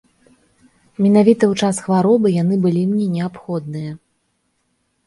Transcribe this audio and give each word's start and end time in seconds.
Менавіта 1.05 1.43
ў 1.51 1.53
час 1.65 1.75
хваробы 1.89 2.27
яны 2.41 2.55
былі 2.65 2.83
мне 2.95 3.05
неабходныя. 3.21 3.91